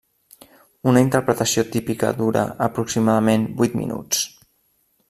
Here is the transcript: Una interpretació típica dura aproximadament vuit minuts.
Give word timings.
Una 0.91 1.03
interpretació 1.03 1.65
típica 1.75 2.09
dura 2.23 2.47
aproximadament 2.69 3.47
vuit 3.63 3.79
minuts. 3.83 4.27